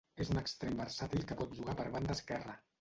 [0.23, 2.61] És un extrem versàtil que pot jugar per banda esquerra.